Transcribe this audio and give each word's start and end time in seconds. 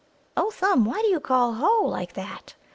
"O 0.35 0.49
Thumb, 0.49 0.83
why 0.83 0.99
do 1.03 1.09
you 1.09 1.19
call 1.19 1.53
'ho!' 1.53 1.83
like 1.85 2.13
that?" 2.13 2.55